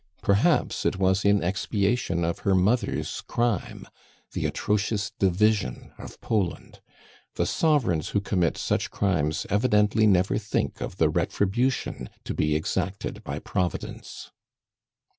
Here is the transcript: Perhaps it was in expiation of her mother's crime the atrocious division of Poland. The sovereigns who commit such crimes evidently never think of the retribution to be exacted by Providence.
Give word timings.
Perhaps 0.23 0.83
it 0.83 0.97
was 0.97 1.23
in 1.23 1.43
expiation 1.43 2.25
of 2.25 2.39
her 2.39 2.55
mother's 2.55 3.21
crime 3.27 3.87
the 4.31 4.47
atrocious 4.47 5.11
division 5.19 5.93
of 5.99 6.19
Poland. 6.21 6.81
The 7.35 7.45
sovereigns 7.45 8.09
who 8.09 8.19
commit 8.19 8.57
such 8.57 8.89
crimes 8.89 9.45
evidently 9.51 10.07
never 10.07 10.39
think 10.39 10.81
of 10.81 10.97
the 10.97 11.09
retribution 11.09 12.09
to 12.23 12.33
be 12.33 12.55
exacted 12.55 13.23
by 13.23 13.37
Providence. 13.37 14.31